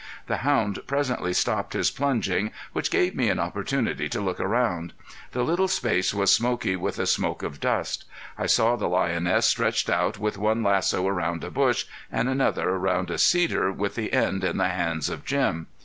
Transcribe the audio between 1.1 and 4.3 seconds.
stopped his plunging which gave me an opportunity to